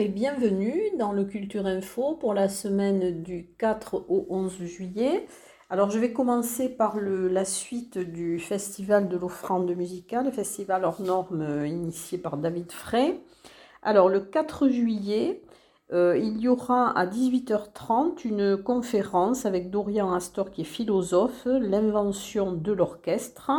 [0.00, 5.26] Et bienvenue dans le Culture Info pour la semaine du 4 au 11 juillet.
[5.70, 11.00] Alors je vais commencer par la suite du festival de l'offrande musicale, le festival hors
[11.00, 13.20] normes euh, initié par David Frey.
[13.82, 15.42] Alors le 4 juillet,
[15.92, 22.52] euh, il y aura à 18h30 une conférence avec Dorian Astor qui est philosophe, l'invention
[22.52, 23.50] de l'orchestre.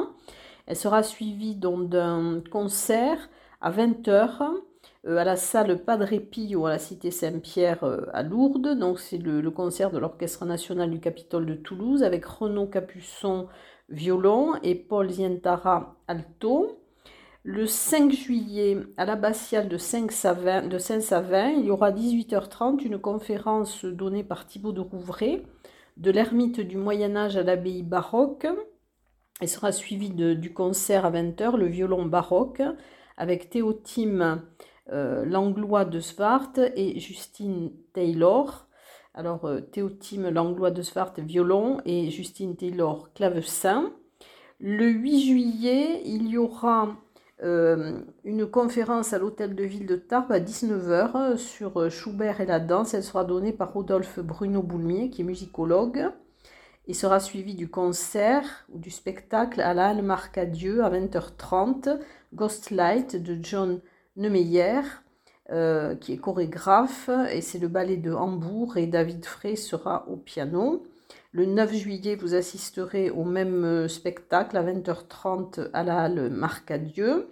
[0.67, 4.47] Elle sera suivie d'un concert à 20h euh,
[5.07, 8.77] à la salle Padre Pio à la cité Saint-Pierre euh, à Lourdes.
[8.77, 13.47] Donc c'est le, concert de l'Orchestre national du Capitole de Toulouse avec Renaud Capuçon
[13.87, 16.83] violon et Paul Zientara alto.
[17.43, 24.45] Le 5 juillet, à l'abbatiale de Saint-Savin, il y aura 18h30 une conférence donnée par
[24.45, 25.43] Thibaut de Rouvray
[25.95, 28.45] de l'ermite du Moyen Âge à l'abbaye baroque.
[29.39, 32.61] Elle sera suivie du concert à 20h, le violon baroque,
[33.15, 34.43] avec Théotime
[34.91, 38.67] euh, Langlois de Svart et Justine Taylor.
[39.13, 43.91] Alors, euh, Théotime Langlois de Svart, violon, et Justine Taylor, clavecin.
[44.59, 46.95] Le 8 juillet, il y aura
[47.43, 52.59] euh, une conférence à l'hôtel de ville de Tarbes à 19h sur Schubert et la
[52.59, 52.93] danse.
[52.93, 56.11] Elle sera donnée par Rodolphe Bruno Boulmier, qui est musicologue.
[56.87, 61.99] Il sera suivi du concert ou du spectacle à la Halle Marcadieu à 20h30,
[62.33, 63.79] Ghostlight de John
[64.19, 64.81] Neumeyer,
[65.51, 70.15] euh, qui est chorégraphe, et c'est le ballet de Hambourg, et David Frey sera au
[70.15, 70.83] piano.
[71.31, 77.29] Le 9 juillet, vous assisterez au même euh, spectacle à 20h30 à la halle Marcadieu.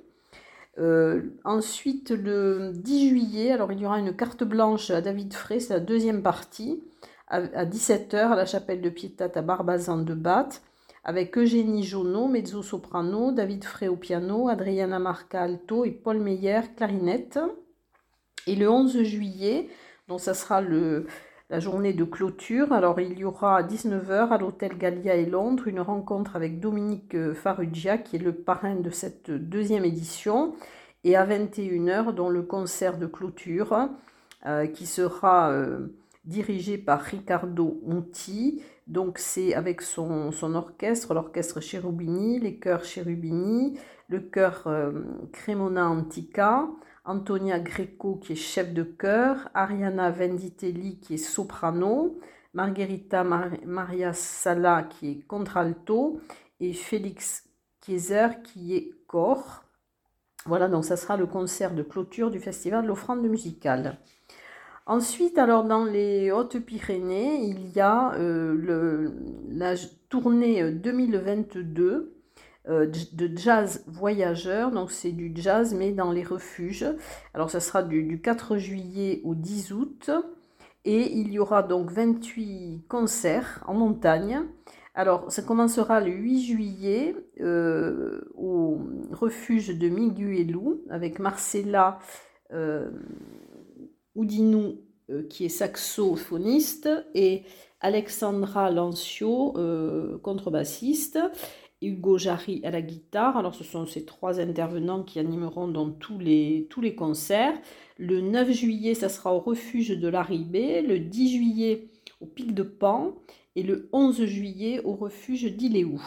[0.80, 5.60] Euh, ensuite, le 10 juillet, alors il y aura une carte blanche à David Frey,
[5.60, 6.84] c'est la deuxième partie,
[7.28, 10.62] à, 17h à la chapelle de Pietat à Barbazan de Bath
[11.08, 17.40] avec Eugénie Jonot, mezzo-soprano, David Frey au piano, Adriana Marca alto et Paul Meyer clarinette.
[18.46, 19.70] Et le 11 juillet,
[20.10, 21.08] donc ça sera le,
[21.50, 22.74] la journée de clôture.
[22.74, 27.34] Alors il y aura à 19h à l'hôtel Gallia et Londres une rencontre avec Dominique
[27.34, 30.56] Farrugia qui est le parrain de cette deuxième édition.
[31.06, 33.88] Et à 21h, dont le concert de clôture
[34.46, 35.88] euh, qui sera euh,
[36.28, 43.78] dirigé par Riccardo Monti donc c'est avec son, orchestre, l'orchestre Cherubini, les chœurs Cherubini,
[44.08, 46.70] le chœur euh, Cremona Antica,
[47.04, 52.18] Antonia Greco qui est chef de chœur, Ariana Venditelli qui est soprano,
[52.54, 56.22] Margherita Maria Sala qui est contralto
[56.62, 57.50] et Félix
[57.82, 59.66] Kieser qui est corps.
[60.46, 64.00] Voilà, donc ça sera le concert de clôture du festival de l'offrande musicale.
[64.90, 69.12] Ensuite, alors dans les Hautes-Pyrénées, il y a euh,
[69.50, 69.74] la
[70.08, 72.14] tournée 2022
[72.70, 74.72] euh, de jazz voyageur.
[74.72, 76.86] Donc c'est du jazz mais dans les refuges.
[77.34, 80.10] Alors ça sera du, 4 juillet au 10 août.
[80.86, 84.40] Et il y aura donc 28 concerts en montagne.
[84.96, 88.80] Alors, ça commencera le 8 juillet euh, au
[89.12, 92.00] refuge de Miguelou avec Marcella
[94.18, 97.44] Oudinou, euh, qui est saxophoniste, et
[97.80, 101.20] Alexandra Lancio, euh, contrebassiste,
[101.82, 103.38] Hugo Jarry à la guitare.
[103.38, 107.54] Alors, ce sont ces trois intervenants qui animeront tous les, tous les concerts.
[107.98, 110.82] Le 9 juillet, ça sera au refuge de l'Arribée.
[110.82, 111.90] Le 10 juillet,
[112.20, 113.16] au Pic de Pan.
[113.56, 116.02] Et le 11 juillet, au refuge d'Iléou.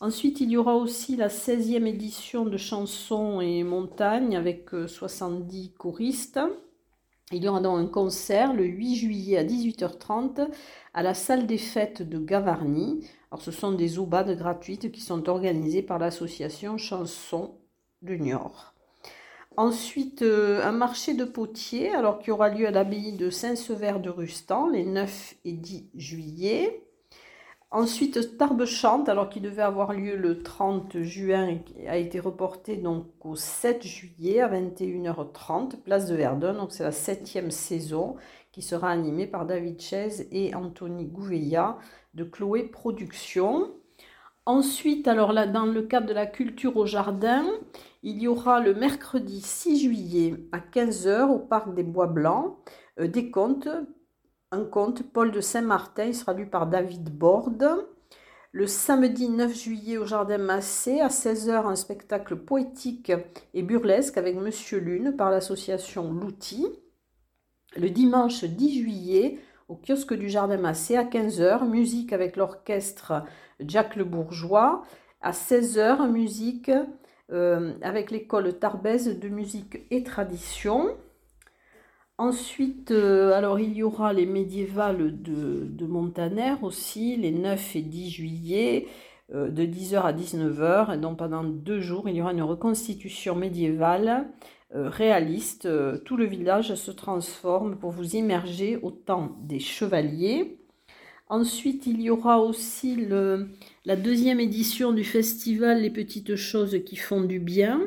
[0.00, 5.78] Ensuite, il y aura aussi la 16e édition de Chansons et Montagnes avec 70 euh,
[5.78, 6.40] choristes.
[7.32, 10.48] Il y aura donc un concert le 8 juillet à 18h30
[10.92, 13.08] à la salle des fêtes de Gavarnie.
[13.30, 17.54] Alors, ce sont des aubades gratuites qui sont organisées par l'association Chansons
[18.02, 18.74] du Niort.
[19.56, 24.10] Ensuite, euh, un marché de potiers, alors qui aura lieu à l'abbaye de Saint-Sever de
[24.10, 26.83] Rustan les 9 et 10 juillet.
[27.74, 33.06] Ensuite, Tarbes chante, alors qu'il devait avoir lieu le 30 juin, a été reporté donc
[33.24, 36.54] au 7 juillet à 21h30, place de Verdun.
[36.54, 38.14] Donc c'est la septième saison
[38.52, 41.76] qui sera animée par David Chaise et Anthony Gouveia
[42.14, 43.72] de Chloé Productions.
[44.46, 47.44] Ensuite, alors là, dans le cadre de la culture au jardin,
[48.04, 52.56] il y aura le mercredi 6 juillet à 15h au parc des Bois Blancs
[53.00, 53.68] euh, des contes
[54.54, 57.86] un conte, Paul de Saint-Martin, il sera lu par David Borde.
[58.52, 63.12] Le samedi 9 juillet au Jardin Massé, à 16h, un spectacle poétique
[63.52, 66.68] et burlesque avec Monsieur Lune par l'association L'Outil.
[67.76, 73.24] Le dimanche 10 juillet, au kiosque du Jardin Massé, à 15h, musique avec l'orchestre
[73.58, 74.82] Jacques Le Bourgeois.
[75.20, 76.70] À 16h, musique
[77.32, 80.96] euh, avec l'école Tarbèze de musique et tradition.
[82.16, 88.86] Ensuite, euh, il y aura les médiévales de, Montaner aussi, les 9 et 10 juillet,
[89.34, 90.94] euh, de 10h à 19h.
[90.94, 94.28] Et donc pendant deux jours, il y aura une reconstitution médiévale
[94.76, 95.68] euh, réaliste.
[96.04, 100.58] tout le village se transforme pour vous immerger au temps des chevaliers.
[101.28, 102.96] Ensuite, il y aura aussi
[103.84, 107.80] la deuxième édition du festival Les petites choses qui font du bien,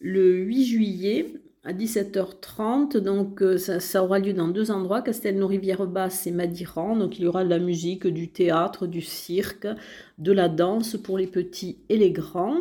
[0.00, 1.34] le 8 juillet
[1.66, 2.96] à 17h30.
[2.96, 6.96] Donc, euh, ça, aura lieu dans deux endroits, Castelnau-Rivière-Basse et Madiran.
[6.96, 9.66] Donc, il y aura de la musique, du théâtre, du cirque,
[10.18, 12.56] de la danse pour les petits et les grands.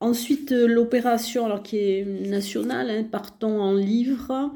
[0.00, 4.50] Ensuite, euh, l'opération, alors qui est nationale, hein, partons en livre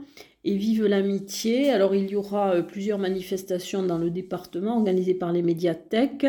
[0.44, 1.70] et vive l'amitié.
[1.70, 6.26] Alors, il y aura euh, plusieurs manifestations dans le département organisées par les médiathèques.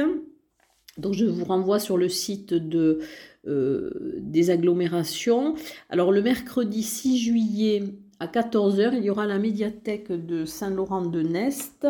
[0.98, 3.00] Donc, je vous renvoie sur le site de
[4.18, 5.56] des agglomérations.
[5.90, 7.84] Alors le mercredi 6 juillet
[8.20, 11.88] à 14h, il y aura la médiathèque de Saint-Laurent-de-Nest.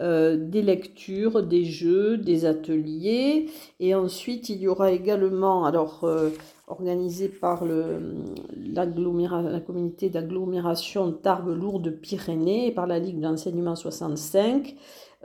[0.00, 3.48] Euh, des lectures, des jeux, des ateliers.
[3.78, 6.30] Et ensuite, il y aura également, alors euh,
[6.66, 8.86] organisé par la
[9.60, 14.74] communauté d'agglomération Tarbes-Lourdes-Pyrénées et par la Ligue d'enseignement 65,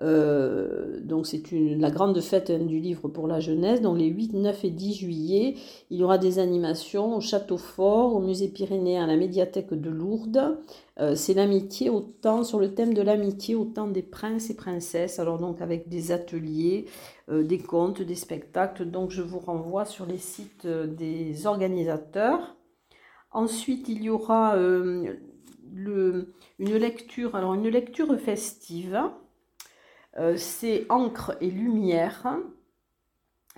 [0.02, 3.82] euh, donc c'est la grande fête du livre pour la jeunesse.
[3.82, 5.56] Donc les 8, 9 et 10 juillet,
[5.90, 9.90] il y aura des animations au Château Fort, au Musée Pyrénéen, à la médiathèque de
[9.90, 10.60] Lourdes.
[11.00, 15.20] Euh, c'est l'amitié autant sur le thème de l'amitié autant des princes et princesses.
[15.20, 16.86] Alors donc avec des ateliers,
[17.30, 18.86] euh, des contes, des spectacles.
[18.86, 22.56] Donc je vous renvoie sur les sites des organisateurs.
[23.32, 25.18] Ensuite il y aura une
[26.58, 29.00] lecture, alors une lecture festive
[30.18, 32.38] euh, c'est Encre et Lumière.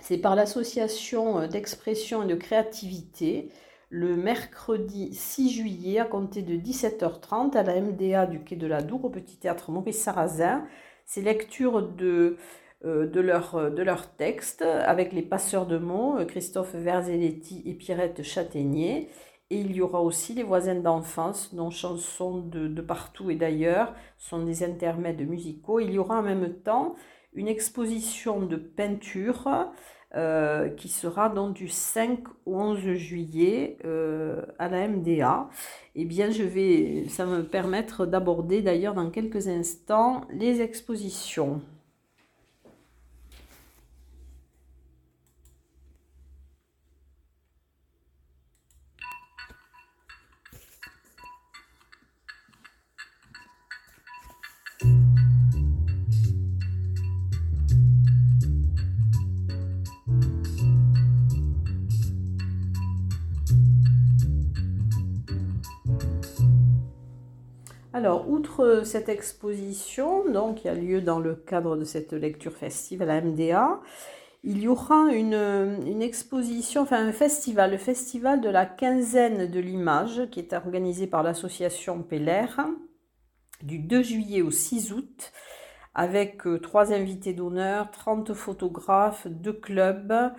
[0.00, 3.50] C'est par l'association euh, d'expression et de créativité
[3.88, 8.82] le mercredi 6 juillet à compter de 17h30 à la MDA du Quai de la
[8.82, 10.66] Dour au Petit Théâtre Maurice Sarrazin.
[11.04, 12.36] C'est lecture de,
[12.84, 18.22] euh, de, leur, de leur texte avec les passeurs de mots, Christophe Verzelletti et Pierrette
[18.22, 19.08] Châtaignier.
[19.52, 24.42] Et il y aura aussi les voisins d'enfance, dont chansons de, partout et d'ailleurs sont
[24.42, 25.78] des intermèdes musicaux.
[25.78, 26.94] Il y aura en même temps
[27.34, 29.70] une exposition de peinture
[30.14, 35.50] euh, qui sera donc du 5 au 11 juillet euh, à la MDA.
[35.96, 41.60] Eh bien, je vais, ça va me permettre d'aborder d'ailleurs dans quelques instants les expositions.
[67.94, 73.04] Alors, outre cette exposition, qui a lieu dans le cadre de cette lecture festive à
[73.04, 73.80] la MDA,
[74.44, 80.22] il y aura une, exposition, enfin un festival, le festival de la quinzaine de l'image,
[80.30, 82.46] qui est organisé par l'association Peller,
[83.62, 85.32] du 2 juillet au 6 août,
[85.94, 90.32] avec euh, trois invités d'honneur, 30 photographes, deux clubs,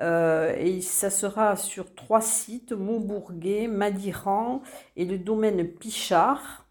[0.00, 4.62] euh, et ça sera sur trois sites, Montbourguet, Madiran
[4.96, 6.63] et le domaine Pichard.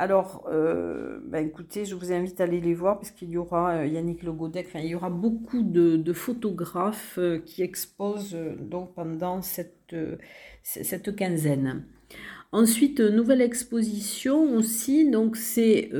[0.00, 3.78] Alors, euh, bah, écoutez, je vous invite à aller les voir parce qu'il y aura
[3.78, 9.96] euh, Yannick Logodec, il y aura beaucoup de, photographes euh, qui exposent donc pendant cette,
[11.16, 11.82] quinzaine.
[12.52, 15.90] Ensuite, nouvelle exposition aussi, donc c'est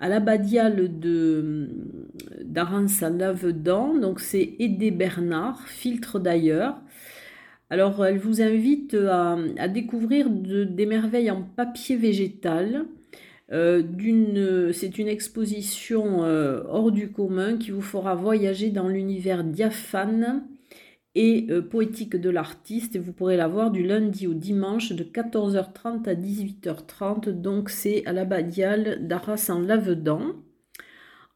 [0.00, 1.68] à l'abbadiale de
[2.56, 6.80] à Lavedan, donc c'est Aidé Bernard, filtre d'ailleurs.
[7.70, 12.86] Alors, elle vous invite à, découvrir des merveilles en papier végétal.
[13.52, 20.44] Euh, c'est une exposition euh, hors du commun qui vous fera voyager dans l'univers diaphane
[21.14, 22.98] et euh, poétique de l'artiste.
[22.98, 27.30] Vous pourrez la voir du lundi au dimanche de 14h30 à 18h30.
[27.30, 30.34] Donc, c'est à l'abbadiale d'Arras en Lavedan.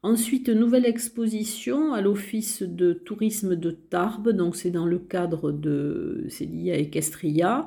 [0.01, 6.25] Ensuite, nouvelle exposition à l'Office de tourisme de Tarbes, donc c'est dans le cadre de,
[6.29, 7.65] c'est lié à Equestria.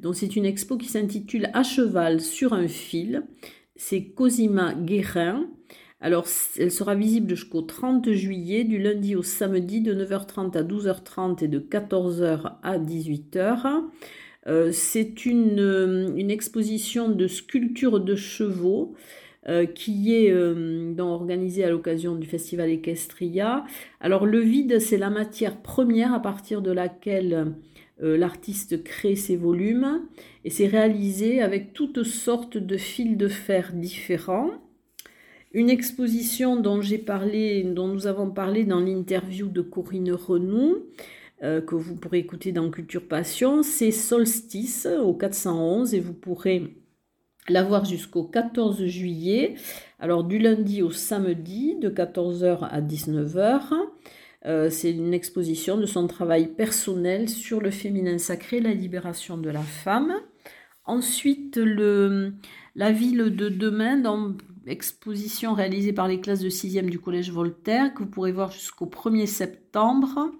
[0.00, 3.24] Donc c'est une expo qui s'intitule À cheval sur un fil.
[3.76, 5.46] C'est Cosima Guérin.
[6.00, 6.26] Alors,
[6.58, 11.48] elle sera visible jusqu'au 30 juillet, du lundi au samedi, de 9h30 à 12h30 et
[11.48, 13.82] de 14h à 18h.
[14.46, 18.94] Euh, c'est une, une exposition de sculptures de chevaux
[19.46, 23.66] euh, qui est euh, organisé à l'occasion du festival Equestria.
[24.00, 27.52] Alors le vide, c'est la matière première à partir de laquelle
[28.02, 30.00] euh, l'artiste crée ses volumes
[30.46, 34.50] et c'est réalisé avec toutes sortes de fils de fer différents.
[35.52, 40.86] Une exposition dont j'ai parlé, dont nous avons parlé dans l'interview de Corinne Renou,
[41.40, 46.74] que vous pourrez écouter dans Culture Passion, c'est Solstice au 411 et vous pourrez
[47.48, 49.54] l'avoir jusqu'au 14 juillet,
[49.98, 53.72] alors du lundi au samedi de 14h à 19h.
[54.46, 59.50] Euh, c'est une exposition de son travail personnel sur le féminin sacré, la libération de
[59.50, 60.14] la femme.
[60.84, 61.58] Ensuite,
[62.74, 64.34] la ville de demain, dans
[64.66, 68.86] exposition réalisée par les classes de 6e du Collège Voltaire, que vous pourrez voir jusqu'au
[68.86, 70.30] 1er septembre,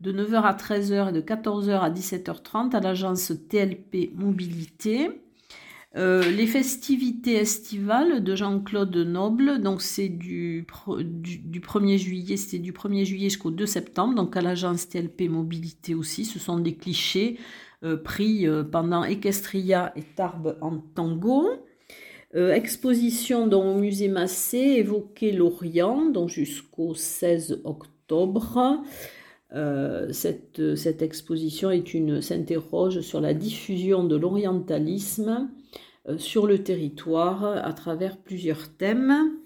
[0.00, 5.10] de 9h à 13h et de 14h à 17h30 à l'agence TLP Mobilité.
[5.98, 10.64] Euh, les festivités estivales de Jean-Claude Noble, donc c'est du,
[11.00, 15.96] du, 1er juillet, c'était du 1er juillet jusqu'au 2 septembre, donc à l'agence TLP Mobilité
[15.96, 17.38] aussi, ce sont des clichés
[17.82, 21.48] euh, pris euh, pendant Equestria et Tarbes en tango.
[22.32, 28.84] exposition au musée Massé, évoquer l'Orient, donc jusqu'au 16 octobre.
[30.12, 35.48] cette, cette, exposition est une s'interroge sur la diffusion de l'orientalisme
[36.16, 39.38] sur le territoire à travers plusieurs thèmes.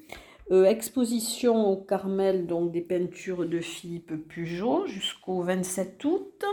[0.50, 6.44] Euh, exposition au Carmel, donc des peintures de Philippe Pujot jusqu'au 27 août.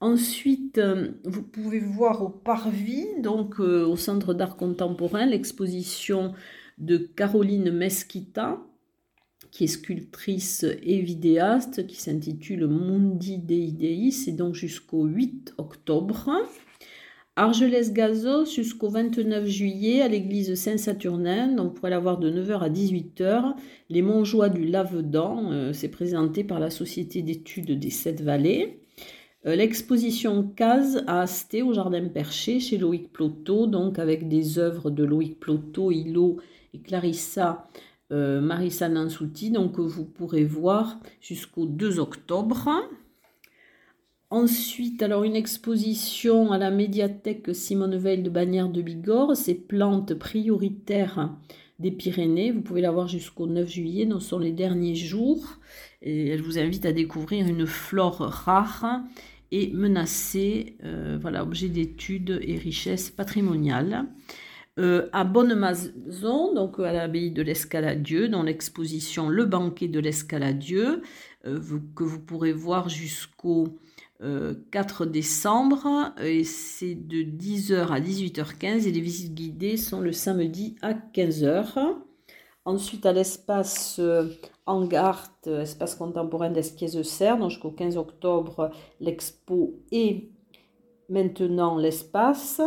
[0.00, 6.34] Ensuite, euh, vous pouvez voir au Parvis, donc au Centre d'art contemporain, l'exposition
[6.78, 8.60] de Caroline Mesquita,
[9.50, 16.30] qui est sculptrice et vidéaste, qui s'intitule Mundi Dei Dei, c'est donc jusqu'au 8 octobre.
[17.38, 22.70] Argelès-Gazos jusqu'au 29 juillet à l'église Saint-Saturnin, donc vous pourrez la voir de 9h à
[22.70, 23.54] 18h.
[23.90, 28.80] Les Montjoie du Lavedan, euh, c'est présenté par la Société d'études des Sept Vallées.
[29.46, 34.90] Euh, l'exposition Case à Asté au Jardin Perché chez Loïc Ploto, donc avec des œuvres
[34.90, 36.38] de Loïc Ploto, Hilo
[36.72, 37.68] et Clarissa
[38.12, 42.70] euh, Marissa Nansouti, donc vous pourrez voir jusqu'au 2 octobre.
[44.30, 50.14] Ensuite, alors une exposition à la médiathèque Simone Veil de Bagnères de Bigorre, ces plantes
[50.14, 51.30] prioritaires
[51.78, 52.50] des Pyrénées.
[52.50, 55.58] Vous pouvez la voir jusqu'au 9 juillet, ce sont les derniers jours.
[56.02, 59.00] Et elle vous invite à découvrir une flore rare
[59.52, 64.06] et menacée, euh, voilà, objet d'étude et richesse patrimoniale.
[64.78, 71.00] Euh, à Bonne-Mazon, donc à l'abbaye de l'Escaladieu, dans l'exposition Le banquet de l'Escaladieu,
[71.46, 71.60] euh,
[71.94, 73.78] que vous pourrez voir jusqu'au
[74.20, 80.12] 4 euh, décembre et c'est de 10h à 18h15 et les visites guidées sont le
[80.12, 81.96] samedi à 15h.
[82.64, 84.28] Ensuite à l'espace euh,
[84.66, 88.70] Angart, espace contemporain d'Esquies-Serre, jusqu'au 15 octobre
[89.00, 90.30] l'expo et
[91.08, 92.60] maintenant l'espace.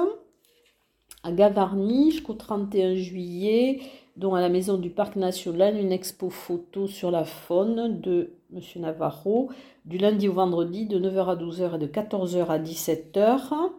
[1.24, 3.82] À Gavarnie jusqu'au 31 juillet,
[4.16, 8.62] dont à la maison du Parc national, une expo photo sur la faune de M.
[8.78, 9.50] Navarro,
[9.86, 13.72] du lundi au vendredi de 9h à 12h et de 14h à 17h.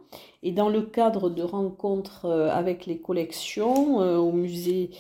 [0.42, 4.90] Et dans le cadre de rencontres euh, avec les collections euh, au musée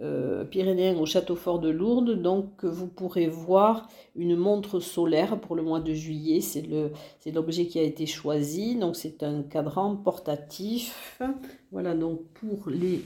[0.00, 5.54] euh, pyrénéen au Château Fort de Lourdes, donc vous pourrez voir une montre solaire pour
[5.54, 6.40] le mois de juillet.
[6.40, 8.76] C'est l'objet qui a été choisi.
[8.76, 11.20] Donc c'est un cadran portatif.
[11.72, 13.02] Voilà donc pour les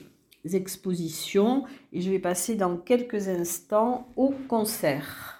[0.54, 1.64] expositions.
[1.92, 5.33] Et je vais passer dans quelques instants au concert.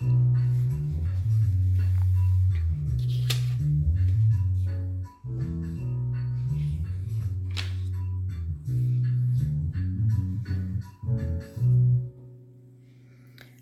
[0.00, 0.37] Thank you.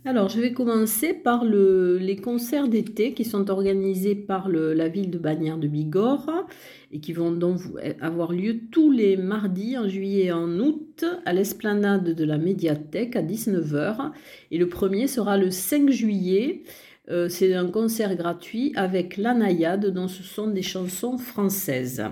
[0.09, 5.19] Alors, je vais commencer par les concerts d'été qui sont organisés par la ville de
[5.19, 6.47] Bagnères de Bigorre
[6.93, 7.59] et qui vont donc
[8.01, 13.17] avoir lieu tous les mardis en juillet et en août à l'esplanade de la médiathèque
[13.17, 14.13] à 19h.
[14.53, 16.63] Et le premier sera le 5 juillet.
[17.11, 22.05] Euh, c'est un concert gratuit avec La Naïade, dont ce sont des chansons françaises.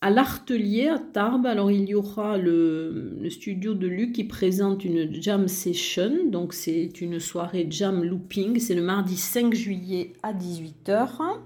[0.00, 5.12] À l'Artelier, à Tarbes, alors il y aura le, studio de Luc qui présente une
[5.20, 6.12] jam session.
[6.26, 8.60] Donc c'est une soirée jam looping.
[8.60, 11.40] C'est le mardi 5 juillet à 18h.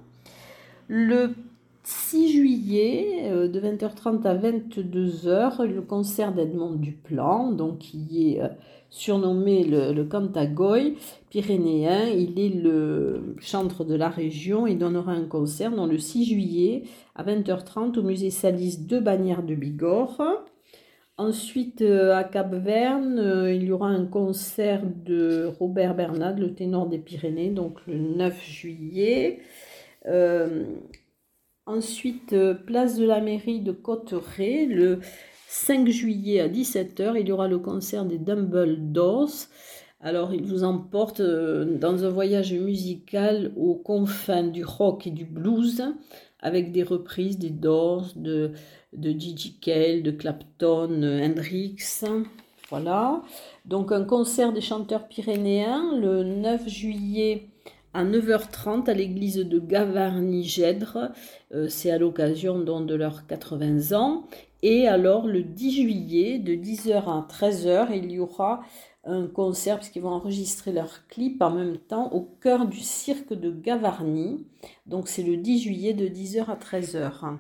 [0.87, 1.35] Le
[2.13, 8.43] 6 juillet, euh, de 20h30 à 22h, le concert d'Edmond Duplan, donc qui est
[8.91, 10.99] surnommé le, le Cantagoy
[11.31, 12.09] pyrénéen.
[12.09, 14.67] Il est le chantre de la région.
[14.67, 16.83] Il donnera un concert dans le 6 juillet
[17.15, 20.45] à 20h30 au musée Salis de Bagnères de Bigorre.
[21.17, 26.89] Ensuite, euh, à Cap-Verne, euh, il y aura un concert de Robert Bernard, le ténor
[26.89, 29.41] des Pyrénées, donc le 9 juillet.
[30.07, 30.65] Euh,
[31.67, 32.35] ensuite,
[32.67, 35.01] place de la mairie de Cotteret, le
[35.49, 39.49] 5 juillet à 17h, il y aura le concert des Dumbledores.
[40.01, 45.83] Alors, il vous emporte dans un voyage musical aux confins du rock et du blues,
[46.41, 48.53] avec des reprises des Doors, de
[48.93, 51.77] de Gigi Cale, de Clapton, Hendrix.
[52.71, 53.23] Voilà.
[53.65, 57.49] Donc un concert des chanteurs pyrénéens le 9 juillet
[57.95, 61.13] à 9h30 à l'église de Gavarnie-Gèdre.
[61.55, 64.25] Euh, c'est à l'occasion de leurs 80 ans.
[64.63, 68.63] Et alors le 10 juillet de 10h à 13h, il y aura
[69.05, 73.51] un concert puisqu'ils vont enregistrer leur clip en même temps au cœur du cirque de
[73.51, 74.47] Gavarnie.
[74.87, 77.39] Donc c'est le 10 juillet de 10h à 13h.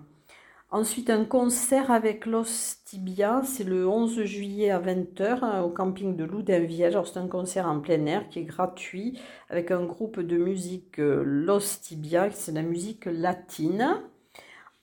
[0.72, 6.16] Ensuite, un concert avec Los Tibia, c'est le 11 juillet à 20h hein, au camping
[6.16, 6.98] de Loudainvielle.
[7.04, 11.22] C'est un concert en plein air qui est gratuit avec un groupe de musique euh,
[11.26, 14.00] Los Tibia, c'est la musique latine.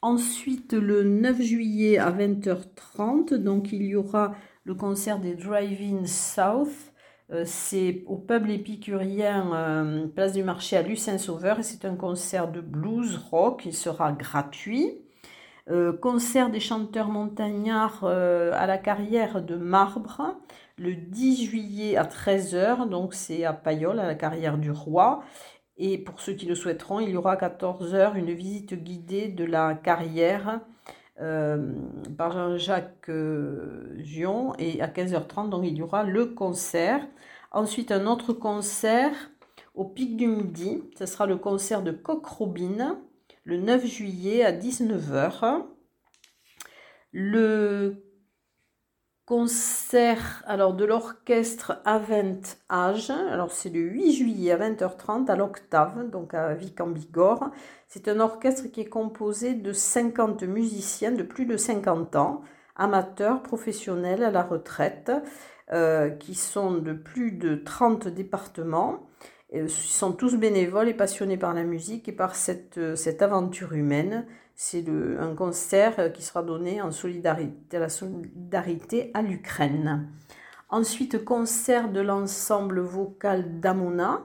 [0.04, 6.94] Ensuite, le 9 juillet à 20h30, donc il y aura le concert des Drive-In South.
[7.32, 12.52] Euh, c'est au peuple épicurien, euh, place du marché à Lucin-Sauveur, et c'est un concert
[12.52, 13.64] de blues rock.
[13.66, 15.09] Il sera gratuit.
[15.70, 20.36] Euh, concert des chanteurs montagnards euh, à la carrière de Marbre
[20.78, 25.22] le 10 juillet à 13h, donc c'est à Payolle, à la carrière du roi.
[25.78, 29.46] Et pour ceux qui le souhaiteront, il y aura à 14h une visite guidée de
[29.46, 30.62] la carrière
[31.22, 31.74] euh,
[32.18, 33.12] par Jean-Jacques
[33.98, 34.54] Gion.
[34.58, 37.06] Et à 15h30, donc il y aura le concert.
[37.52, 39.14] Ensuite, un autre concert
[39.76, 40.84] au Pic du Midi.
[40.98, 42.98] Ce sera le concert de Coq Robin
[43.50, 45.64] le 9 juillet à 19h.
[47.12, 48.06] Le
[49.26, 56.12] concert alors de l'orchestre Avent Age, alors c'est le 8 juillet à 20h30 à l'Octave,
[56.12, 57.50] donc à Vic en Bigorre.
[57.88, 62.42] C'est un orchestre qui est composé de 50 musiciens de plus de 50 ans,
[62.76, 65.12] amateurs, professionnels à la retraite,
[65.74, 69.10] euh, qui sont de plus de 30 départements
[69.52, 73.74] ils sont tous bénévoles et passionnés par la musique et par cette, euh, cette aventure
[73.74, 74.26] humaine.
[74.56, 80.10] C'est un concert qui sera donné en solidarité, la solidarité à l'Ukraine.
[80.70, 84.22] Ensuite, concert de l'ensemble vocal d'Amona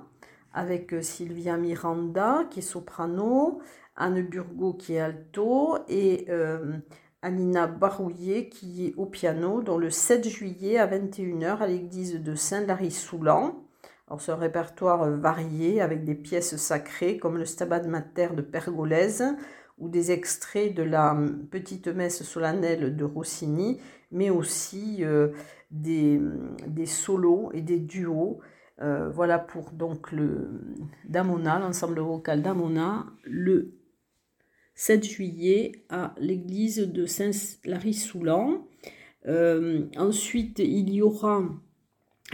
[0.53, 3.61] avec euh, Sylvia Miranda qui est soprano,
[3.97, 6.77] Anne Burgot qui est alto et euh,
[7.23, 12.35] Anina Barouillet qui est au piano, dans le 7 juillet à 21h à l'église de
[12.35, 13.64] Saint-Lary-Soulan.
[14.07, 18.43] Alors, c'est un répertoire euh, varié avec des pièces sacrées comme le Stabat Mater de
[18.43, 19.25] Pergolèse
[19.79, 25.29] ou des extraits de la hum, petite messe solennelle de Rossini, mais aussi euh,
[25.71, 26.21] des,
[26.67, 28.41] des, solos et des duos.
[28.83, 30.51] Euh, voilà pour donc le
[31.09, 33.73] Damona, l'ensemble vocal d'Amona, le
[34.75, 38.67] 7 juillet à l'église de Saint-Lary-Soulan.
[39.97, 41.43] ensuite, il y aura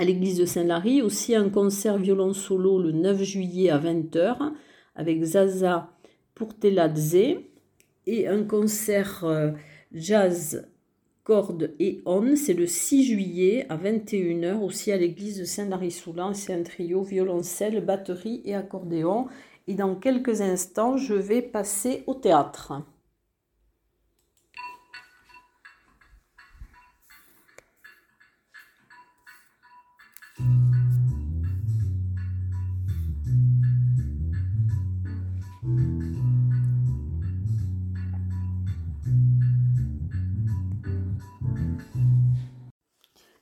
[0.00, 1.02] à l'église de Saint-Lary.
[1.02, 4.52] Aussi un concert violon solo le 9 juillet à 20h
[4.96, 5.90] avec Zaza
[6.34, 7.16] Pourteladze
[8.06, 9.50] et un concert euh,
[9.92, 10.66] jazz
[11.22, 16.32] cordes et on, c'est le 6 juillet à 21h aussi à l'église de Saint-Lary-Soulan.
[16.32, 19.26] C'est un trio violoncelle, batterie et accordéon.
[19.68, 22.72] Et dans quelques instants, je vais passer au théâtre.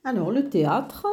[0.09, 1.05] Alors, le théâtre,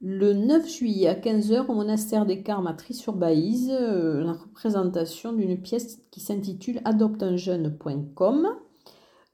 [0.00, 5.60] le 9 juillet à 15h au monastère des Carmes à Tri-sur-Baïse, euh, la représentation d'une
[5.60, 8.48] pièce qui s'intitule adopteunjeune.com.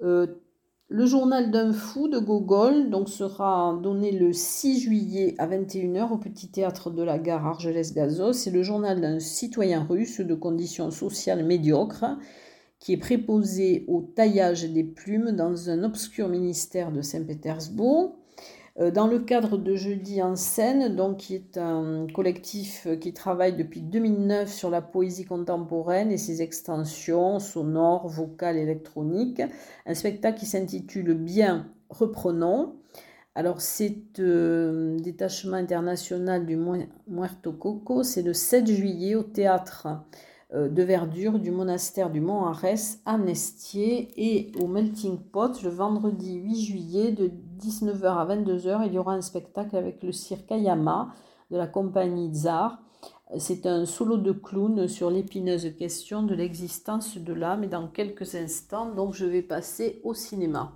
[0.03, 0.27] Euh,
[0.91, 6.17] le journal d'un fou de Gogol donc, sera donné le 6 juillet à 21h au
[6.17, 8.33] petit théâtre de la gare Argelès-Gazos.
[8.33, 12.07] C'est le journal d'un citoyen russe de conditions sociales médiocres
[12.79, 18.18] qui est préposé au taillage des plumes dans un obscur ministère de Saint-Pétersbourg.
[18.81, 23.57] Euh, dans le cadre de Jeudi en scène, donc, qui est un collectif qui travaille
[23.57, 29.43] depuis 2009 sur la poésie contemporaine et ses extensions sonores, vocales, électroniques,
[29.87, 32.77] un spectacle qui s'intitule Bien, reprenons.
[33.35, 36.57] Alors, c'est euh, détachement international du
[37.07, 39.87] Muerto Coco, c'est le 7 juillet au théâtre
[40.55, 45.69] euh, de verdure du monastère du Mont Arès à Nestier et au Melting Pot le
[45.69, 48.87] vendredi 8 juillet de 19h à 22h.
[48.87, 51.13] Il y aura un spectacle avec le cirque Ayama
[51.51, 52.79] de la compagnie Tsar.
[53.37, 58.35] C'est un solo de clown sur l'épineuse question de l'existence de l'âme et dans quelques
[58.35, 60.73] instants, donc je vais passer au cinéma.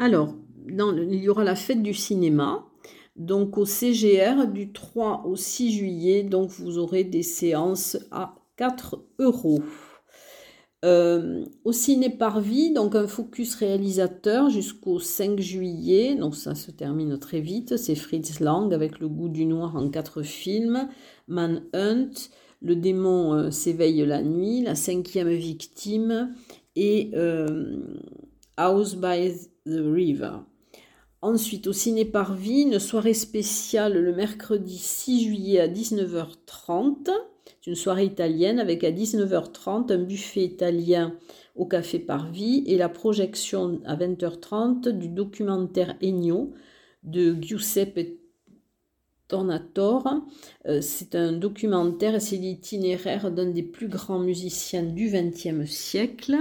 [0.00, 0.34] Alors,
[0.66, 2.66] il y aura la fête du cinéma.
[3.16, 9.04] Donc au CGR du 3 au 6 juillet, donc vous aurez des séances à 4
[9.18, 9.62] euros.
[10.86, 17.18] Euh, au ciné Parvis, donc un focus réalisateur jusqu'au 5 juillet, donc ça se termine
[17.18, 17.76] très vite.
[17.76, 20.88] C'est Fritz Lang avec Le goût du noir en quatre films,
[21.28, 22.12] Manhunt,
[22.62, 26.34] Le démon euh, s'éveille la nuit, La cinquième victime
[26.74, 27.76] et euh,
[28.56, 29.32] House by
[29.66, 30.40] the River.
[31.22, 37.10] Ensuite, au Ciné Parvis, une soirée spéciale le mercredi 6 juillet à 19h30.
[37.44, 41.14] C'est une soirée italienne avec à 19h30 un buffet italien
[41.56, 46.54] au Café Parvis et la projection à 20h30 du documentaire Ennio
[47.02, 48.18] de Giuseppe
[49.28, 50.22] Tornator.
[50.66, 56.36] Euh, c'est un documentaire et c'est l'itinéraire d'un des plus grands musiciens du XXe siècle.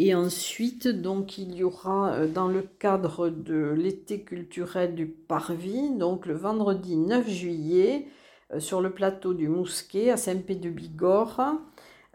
[0.00, 5.90] Et ensuite, donc, il y aura euh, dans le cadre de l'été culturel du Parvis,
[5.96, 8.06] donc le vendredi 9 juillet,
[8.54, 11.56] euh, sur le plateau du Mousquet à Saint-Pé-de-Bigorre,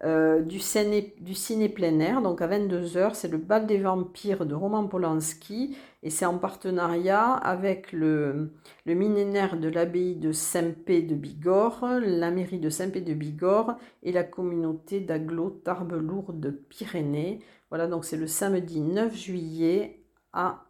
[0.05, 4.55] euh, du, ciné, du plein air, donc à 22h, c'est le bal des vampires de
[4.55, 8.53] Roman Polanski, et c'est en partenariat avec le,
[8.85, 16.01] le millénaire de l'abbaye de Saint-Pé-de-Bigorre, la mairie de Saint-Pé-de-Bigorre et la communauté d'Aglo Tarbes
[16.01, 17.41] Lourdes Pyrénées.
[17.73, 20.63] Voilà, donc c'est le samedi 9 juillet à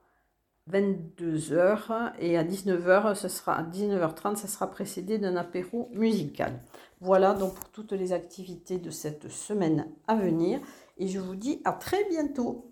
[0.72, 6.62] 22h et à 19h, ce sera à 19h30, ça sera précédé d'un apéro musical.
[7.02, 10.62] Voilà donc pour toutes les activités de cette semaine à venir
[10.98, 12.72] et je vous dis à très bientôt.